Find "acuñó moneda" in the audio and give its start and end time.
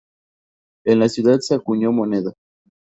1.53-2.33